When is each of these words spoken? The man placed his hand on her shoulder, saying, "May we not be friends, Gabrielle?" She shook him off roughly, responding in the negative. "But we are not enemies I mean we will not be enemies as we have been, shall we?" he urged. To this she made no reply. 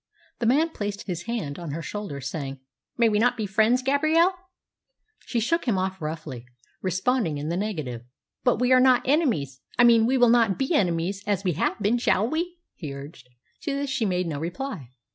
The 0.39 0.47
man 0.47 0.69
placed 0.71 1.03
his 1.05 1.27
hand 1.27 1.59
on 1.59 1.73
her 1.73 1.83
shoulder, 1.83 2.21
saying, 2.21 2.59
"May 2.97 3.07
we 3.07 3.19
not 3.19 3.37
be 3.37 3.45
friends, 3.45 3.83
Gabrielle?" 3.83 4.33
She 5.27 5.39
shook 5.39 5.65
him 5.65 5.77
off 5.77 6.01
roughly, 6.01 6.47
responding 6.81 7.37
in 7.37 7.49
the 7.49 7.55
negative. 7.55 8.01
"But 8.43 8.57
we 8.59 8.71
are 8.71 8.79
not 8.79 9.03
enemies 9.07 9.61
I 9.77 9.83
mean 9.83 10.07
we 10.07 10.17
will 10.17 10.29
not 10.29 10.57
be 10.57 10.73
enemies 10.73 11.23
as 11.27 11.43
we 11.43 11.51
have 11.51 11.77
been, 11.79 11.99
shall 11.99 12.27
we?" 12.27 12.57
he 12.73 12.91
urged. 12.91 13.29
To 13.61 13.75
this 13.77 13.91
she 13.91 14.05
made 14.07 14.25
no 14.25 14.39
reply. 14.39 14.89